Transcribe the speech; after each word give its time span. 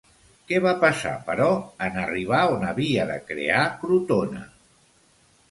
Què 0.51 0.59
va 0.61 0.69
passar, 0.83 1.11
però, 1.27 1.49
en 1.89 1.99
arribar 2.05 2.41
on 2.55 2.65
havia 2.71 3.07
de 3.11 3.19
crear 3.29 3.61
Crotona? 3.85 4.43